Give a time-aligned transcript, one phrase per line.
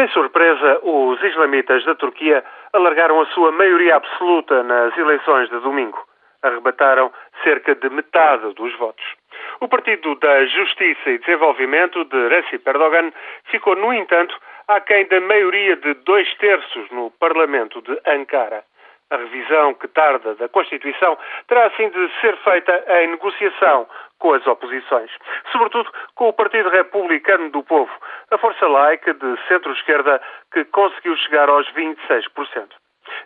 [0.00, 6.02] Sem surpresa, os islamitas da Turquia alargaram a sua maioria absoluta nas eleições de domingo.
[6.42, 7.12] Arrebataram
[7.44, 9.04] cerca de metade dos votos.
[9.60, 13.12] O Partido da Justiça e Desenvolvimento de Recep Erdogan
[13.50, 14.34] ficou, no entanto,
[14.68, 18.64] aquém da maioria de dois terços no Parlamento de Ankara.
[19.10, 21.18] A revisão que tarda da Constituição
[21.48, 23.88] terá assim de ser feita em negociação
[24.20, 25.10] com as oposições,
[25.50, 27.90] sobretudo com o Partido Republicano do Povo,
[28.30, 30.20] a força laica de centro-esquerda
[30.52, 32.68] que conseguiu chegar aos 26%.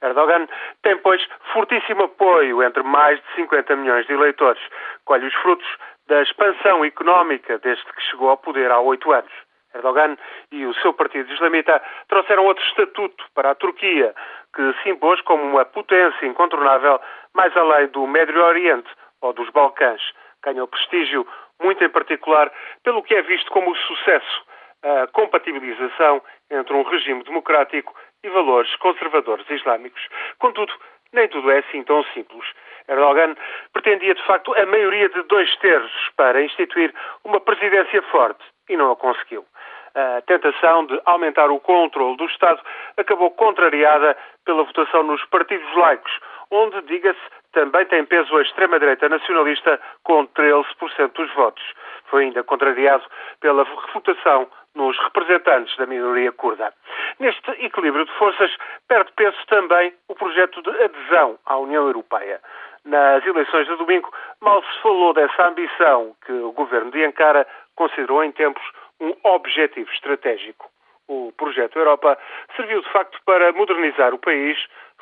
[0.00, 0.46] Erdogan
[0.82, 4.62] tem, pois, fortíssimo apoio entre mais de 50 milhões de eleitores.
[5.04, 5.66] Colhe os frutos
[6.06, 9.32] da expansão económica desde que chegou ao poder há oito anos.
[9.74, 10.16] Erdogan
[10.50, 14.14] e o seu partido islamita trouxeram outro estatuto para a Turquia,
[14.54, 17.00] que se impôs como uma potência incontornável
[17.34, 18.88] mais além do Médio Oriente
[19.20, 20.02] ou dos Balcãs.
[20.44, 21.26] Ganhou prestígio,
[21.62, 22.52] muito em particular,
[22.82, 24.44] pelo que é visto como sucesso,
[24.82, 27.94] a compatibilização entre um regime democrático
[28.24, 30.02] e valores conservadores islâmicos.
[30.38, 30.72] Contudo,
[31.12, 32.44] nem tudo é assim tão simples.
[32.88, 33.34] Erdogan
[33.72, 36.92] pretendia, de facto, a maioria de dois terços para instituir
[37.24, 39.46] uma presidência forte e não a conseguiu
[39.94, 42.60] a tentação de aumentar o controle do Estado
[42.96, 46.12] acabou contrariada pela votação nos partidos laicos,
[46.50, 47.20] onde, diga-se,
[47.52, 51.62] também tem peso a extrema-direita nacionalista com 13% dos votos.
[52.06, 53.04] Foi ainda contrariado
[53.40, 56.72] pela votação nos representantes da minoria curda.
[57.18, 58.50] Neste equilíbrio de forças,
[58.88, 62.40] perde peso também o projeto de adesão à União Europeia.
[62.84, 68.24] Nas eleições de domingo, mal se falou dessa ambição que o governo de Ankara considerou
[68.24, 68.62] em tempos
[69.02, 70.70] um objetivo estratégico.
[71.08, 72.16] O projeto Europa
[72.56, 74.56] serviu de facto para modernizar o país,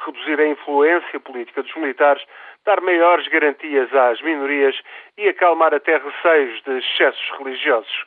[0.04, 2.24] reduzir a influência política dos militares,
[2.64, 4.74] dar maiores garantias às minorias
[5.18, 8.04] e acalmar até receios de excessos religiosos.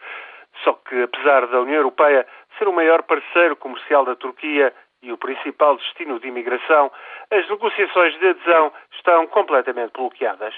[0.63, 2.25] Só que, apesar da União Europeia
[2.57, 6.91] ser o maior parceiro comercial da Turquia e o principal destino de imigração,
[7.31, 10.55] as negociações de adesão estão completamente bloqueadas.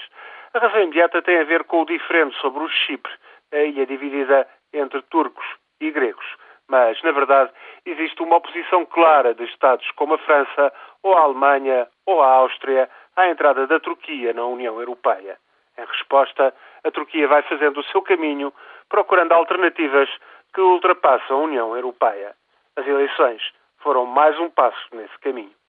[0.54, 3.12] A razão imediata tem a ver com o diferente sobre o Chipre,
[3.52, 5.46] a ilha dividida entre turcos
[5.80, 6.26] e gregos.
[6.68, 7.50] Mas, na verdade,
[7.84, 10.72] existe uma oposição clara de Estados como a França,
[11.02, 15.38] ou a Alemanha, ou a Áustria à entrada da Turquia na União Europeia.
[15.78, 18.52] Em resposta, a Turquia vai fazendo o seu caminho,
[18.88, 20.08] procurando alternativas
[20.52, 22.34] que ultrapassam a União Europeia.
[22.76, 23.42] As eleições
[23.78, 25.56] foram mais um passo nesse caminho.